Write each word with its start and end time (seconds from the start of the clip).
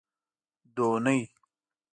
دونۍ 0.75 1.17